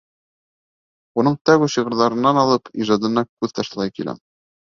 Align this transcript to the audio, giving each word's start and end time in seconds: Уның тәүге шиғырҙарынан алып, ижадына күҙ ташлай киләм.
Уның 1.23 1.35
тәүге 1.49 1.67
шиғырҙарынан 1.73 2.41
алып, 2.45 2.73
ижадына 2.85 3.27
күҙ 3.31 3.55
ташлай 3.61 3.97
киләм. 3.99 4.19